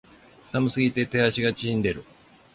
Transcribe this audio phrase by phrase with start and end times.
[0.47, 2.03] 寒すぎて手足が悴んでいる